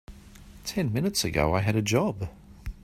Ten 0.65 0.91
minutes 0.91 1.23
ago 1.23 1.53
I 1.53 1.59
had 1.59 1.75
a 1.75 1.81
job. 1.83 2.27